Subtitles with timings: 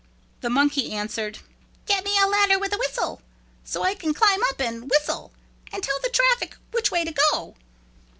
[0.39, 1.41] The monkey answered,
[1.85, 3.21] "Get me a ladder with a whistle
[3.63, 5.31] so I can climb up and whistle
[5.71, 7.53] and tell the traffic which way to go."